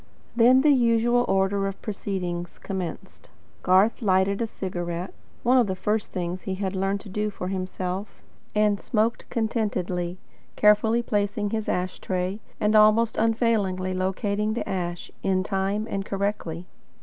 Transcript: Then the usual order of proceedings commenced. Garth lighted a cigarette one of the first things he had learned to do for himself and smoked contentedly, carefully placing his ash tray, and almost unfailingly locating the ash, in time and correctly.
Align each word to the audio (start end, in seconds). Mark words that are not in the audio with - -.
Then 0.35 0.61
the 0.61 0.71
usual 0.71 1.25
order 1.27 1.67
of 1.67 1.79
proceedings 1.83 2.57
commenced. 2.57 3.29
Garth 3.61 4.01
lighted 4.01 4.41
a 4.41 4.47
cigarette 4.47 5.13
one 5.43 5.59
of 5.59 5.67
the 5.67 5.75
first 5.75 6.11
things 6.11 6.41
he 6.41 6.55
had 6.55 6.75
learned 6.75 7.01
to 7.01 7.07
do 7.09 7.29
for 7.29 7.49
himself 7.49 8.19
and 8.55 8.79
smoked 8.79 9.29
contentedly, 9.29 10.17
carefully 10.55 11.03
placing 11.03 11.51
his 11.51 11.69
ash 11.69 11.99
tray, 11.99 12.39
and 12.59 12.75
almost 12.75 13.15
unfailingly 13.15 13.93
locating 13.93 14.55
the 14.55 14.67
ash, 14.67 15.11
in 15.21 15.43
time 15.43 15.85
and 15.87 16.03
correctly. 16.03 16.65